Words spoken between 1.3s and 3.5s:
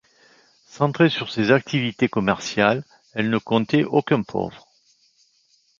ces activités commerciales elle ne